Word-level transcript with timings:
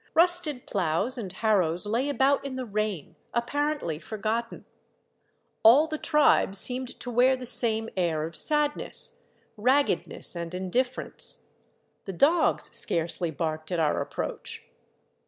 Rusted 0.15 0.65
ploughs 0.65 1.15
and 1.19 1.31
harrows 1.31 1.85
lay 1.85 2.09
about 2.09 2.43
in 2.43 2.55
the 2.55 2.65
rain, 2.65 3.15
appar 3.35 3.77
ently 3.79 4.01
forgotten. 4.01 4.65
All 5.61 5.85
the 5.85 5.99
tribe 5.99 6.55
seemed 6.55 6.99
to 7.01 7.11
wear 7.11 7.35
the 7.35 7.45
same 7.45 7.87
air 7.95 8.23
of 8.23 8.35
sadness, 8.35 9.21
raggedness, 9.57 10.35
and 10.35 10.55
indifference. 10.55 11.43
The 12.05 12.13
dogs 12.13 12.75
scarcely 12.75 13.29
barked 13.29 13.71
at 13.71 13.79
our 13.79 14.01
approach. 14.01 14.63